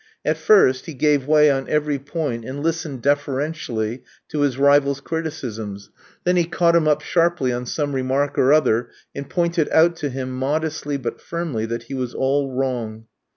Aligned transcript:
At 0.25 0.37
first 0.37 0.87
he 0.87 0.95
gave 0.95 1.27
way 1.27 1.51
on 1.51 1.69
every 1.69 1.99
point, 1.99 2.43
and 2.43 2.63
listened 2.63 3.03
deferentially 3.03 4.01
to 4.29 4.39
his 4.39 4.57
rival's 4.57 4.99
criticisms, 4.99 5.91
then 6.23 6.37
he 6.37 6.45
caught 6.45 6.75
him 6.75 6.87
up 6.87 7.01
sharply 7.01 7.53
on 7.53 7.67
some 7.67 7.93
remark 7.93 8.35
or 8.39 8.51
other, 8.51 8.89
and 9.13 9.29
pointed 9.29 9.69
out 9.69 9.95
to 9.97 10.09
him 10.09 10.31
modestly 10.31 10.97
but 10.97 11.21
firmly 11.21 11.67
that 11.67 11.83
he 11.83 11.93
was 11.93 12.15
all 12.15 12.51
wrong. 12.51 13.05